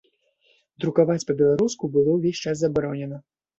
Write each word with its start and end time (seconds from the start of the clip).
Друкаваць 0.85 1.27
па-беларуску 1.33 1.93
было 1.99 2.09
ўвесь 2.19 2.43
час 2.49 2.55
забаронена. 2.65 3.25